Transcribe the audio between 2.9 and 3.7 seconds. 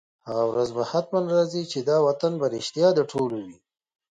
د ټولو وي